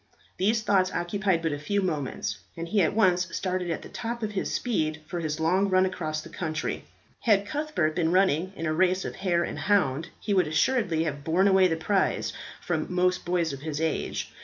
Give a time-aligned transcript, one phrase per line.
[0.37, 4.23] These thoughts occupied but a few moments, and he at once started at the top
[4.23, 6.85] of his speed for his long run across the country.
[7.19, 11.23] Had Cuthbert been running in a race of hare and hound, he would assuredly have
[11.23, 14.31] borne away the prize from most boys of his age.